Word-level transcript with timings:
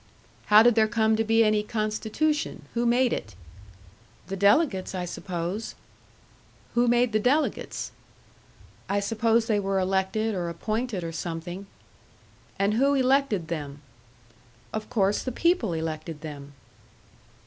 "How 0.47 0.63
did 0.63 0.73
there 0.73 0.87
come 0.87 1.15
to 1.15 1.23
be 1.23 1.43
any 1.43 1.61
Constitution? 1.61 2.65
Who 2.73 2.87
made 2.87 3.13
it?" 3.13 3.35
"The 4.29 4.35
delegates, 4.35 4.95
I 4.95 5.05
suppose." 5.05 5.75
"Who 6.73 6.87
made 6.87 7.11
the 7.13 7.19
delegates?" 7.19 7.91
"I 8.89 8.99
suppose 8.99 9.45
they 9.45 9.59
were 9.59 9.77
elected, 9.79 10.33
or 10.33 10.49
appointed, 10.49 11.03
or 11.03 11.11
something." 11.11 11.67
"And 12.57 12.73
who 12.73 12.95
elected 12.95 13.47
them?" 13.47 13.83
"Of 14.73 14.89
course 14.89 15.21
the 15.21 15.31
people 15.31 15.73
elected 15.73 16.21
them." 16.21 16.53